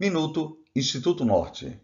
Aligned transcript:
Minuto 0.00 0.56
Instituto 0.76 1.24
Norte. 1.24 1.76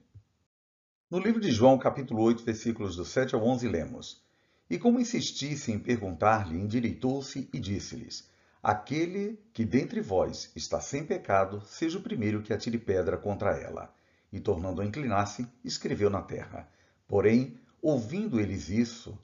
No 1.10 1.18
livro 1.18 1.41
de 1.41 1.50
João, 1.50 1.76
capítulo 1.76 2.22
8, 2.22 2.44
versículos 2.44 2.94
do 2.94 3.04
7 3.04 3.34
ao 3.34 3.42
11, 3.42 3.67
lemos: 3.67 4.22
E 4.70 4.79
como 4.79 5.00
insistissem 5.00 5.75
em 5.75 5.79
perguntar-lhe, 5.81 6.56
endireitou-se 6.56 7.50
e 7.52 7.58
disse-lhes: 7.58 8.30
Aquele 8.62 9.42
que 9.52 9.64
dentre 9.64 10.00
vós 10.00 10.52
está 10.54 10.80
sem 10.80 11.04
pecado, 11.04 11.61
seja 11.66 11.98
o 11.98 12.02
primeiro 12.02 12.40
que 12.40 12.52
atire 12.52 12.79
pedra 12.79 13.16
contra 13.16 13.58
ela. 13.58 13.92
E 14.32 14.38
tornando 14.38 14.80
a 14.80 14.86
inclinar-se, 14.86 15.48
escreveu 15.64 16.08
na 16.08 16.22
terra. 16.22 16.68
Porém, 17.08 17.58
ouvindo 17.82 18.38
eles 18.38 18.68
isso, 18.68 19.18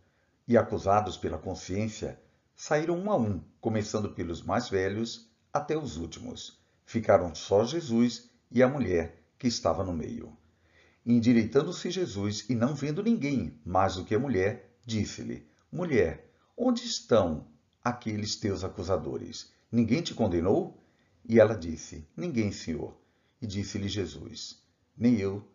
e 0.49 0.59
acusados 0.59 1.17
pela 1.17 1.39
consciência, 1.39 2.21
saíram 2.57 2.99
um 2.99 3.09
a 3.13 3.17
um, 3.17 3.41
começando 3.61 4.11
pelos 4.11 4.43
mais 4.43 4.69
velhos 4.69 5.31
até 5.53 5.79
os 5.79 5.97
últimos. 5.97 6.59
Ficaram 6.85 7.33
só 7.37 7.65
Jesus 7.65 8.29
e 8.51 8.63
a 8.63 8.69
mulher 8.69 9.23
que 9.39 9.47
estava 9.47 9.85
no 9.85 9.93
meio. 9.93 10.37
Endireitando-se 11.05 11.91
Jesus 11.91 12.45
e 12.49 12.55
não 12.55 12.75
vendo 12.75 13.03
ninguém 13.03 13.59
mais 13.65 13.97
do 13.97 14.05
que 14.05 14.15
a 14.15 14.19
mulher, 14.19 14.77
disse-lhe: 14.85 15.47
Mulher, 15.73 16.31
onde 16.57 16.85
estão 16.85 17.47
aqueles 17.83 18.37
teus 18.37 18.65
acusadores? 18.65 19.53
Ninguém 19.73 20.03
te 20.03 20.15
condenou? 20.15 20.83
E 21.25 21.39
ela 21.39 21.55
disse: 21.55 22.07
Ninguém, 22.17 22.53
Senhor. 22.53 22.97
E 23.41 23.47
disse-lhe 23.47 23.89
Jesus: 23.89 24.63
Nem 24.97 25.19
eu 25.19 25.47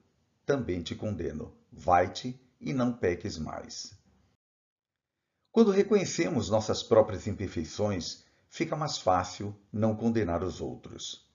também 0.46 0.82
te 0.82 0.96
condeno. 0.96 1.54
Vai-te 1.72 2.40
e 2.60 2.74
não 2.74 2.94
peques 2.94 3.38
mais. 3.38 3.94
Quando 5.52 5.72
reconhecemos 5.72 6.50
nossas 6.50 6.82
próprias 6.82 7.28
imperfeições, 7.28 8.26
fica 8.50 8.76
mais 8.76 8.98
fácil 8.98 9.56
não 9.72 9.96
condenar 9.96 10.44
os 10.44 10.60
outros. 10.60 11.26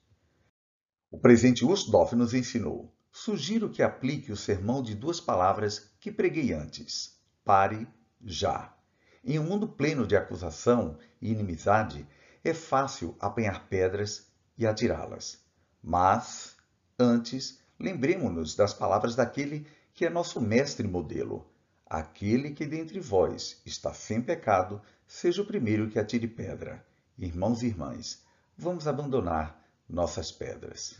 O 1.13 1.19
presente 1.19 1.65
Usdorff 1.65 2.15
nos 2.15 2.33
ensinou. 2.33 2.89
Sugiro 3.11 3.69
que 3.69 3.83
aplique 3.83 4.31
o 4.31 4.37
sermão 4.37 4.81
de 4.81 4.95
duas 4.95 5.19
palavras 5.19 5.91
que 5.99 6.09
preguei 6.09 6.53
antes. 6.53 7.19
Pare 7.43 7.85
já. 8.23 8.73
Em 9.21 9.37
um 9.37 9.43
mundo 9.43 9.67
pleno 9.67 10.07
de 10.07 10.15
acusação 10.15 10.97
e 11.21 11.29
inimizade, 11.29 12.07
é 12.45 12.53
fácil 12.53 13.13
apanhar 13.19 13.67
pedras 13.67 14.31
e 14.57 14.65
atirá-las. 14.65 15.43
Mas, 15.83 16.55
antes, 16.97 17.59
lembremos-nos 17.77 18.55
das 18.55 18.73
palavras 18.73 19.13
daquele 19.13 19.67
que 19.93 20.05
é 20.05 20.09
nosso 20.09 20.39
mestre 20.39 20.87
modelo. 20.87 21.45
Aquele 21.85 22.51
que 22.51 22.65
dentre 22.65 23.01
vós 23.01 23.61
está 23.65 23.93
sem 23.93 24.21
pecado, 24.21 24.81
seja 25.05 25.41
o 25.41 25.45
primeiro 25.45 25.89
que 25.89 25.99
atire 25.99 26.25
pedra. 26.25 26.85
Irmãos 27.17 27.63
e 27.63 27.65
irmãs, 27.67 28.23
vamos 28.57 28.87
abandonar 28.87 29.60
nossas 29.91 30.31
pedras. 30.31 30.95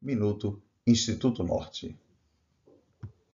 Minuto 0.00 0.62
Instituto 0.86 1.42
Norte. 1.42 1.96